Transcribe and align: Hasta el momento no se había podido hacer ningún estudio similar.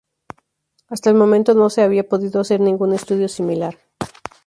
Hasta 0.87 1.11
el 1.11 1.15
momento 1.15 1.53
no 1.53 1.69
se 1.69 1.83
había 1.83 2.09
podido 2.09 2.41
hacer 2.41 2.59
ningún 2.59 2.91
estudio 2.91 3.27
similar. 3.27 3.77